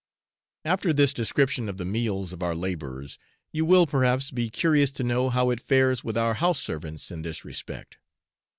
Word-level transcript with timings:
After 0.65 0.93
this 0.93 1.13
description 1.13 1.69
of 1.69 1.77
the 1.77 1.85
meals 1.85 2.33
of 2.33 2.41
our 2.41 2.55
labourers, 2.55 3.19
you 3.51 3.63
will, 3.65 3.85
perhaps, 3.85 4.31
be 4.31 4.49
curious 4.49 4.89
to 4.93 5.03
know 5.03 5.29
how 5.29 5.51
it 5.51 5.61
fares 5.61 6.03
with 6.03 6.17
our 6.17 6.33
house 6.33 6.59
servants 6.59 7.11
in 7.11 7.21
this 7.21 7.45
respect. 7.45 7.97